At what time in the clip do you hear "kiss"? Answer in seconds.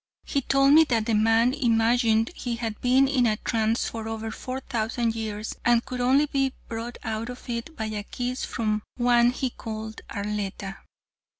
8.01-8.43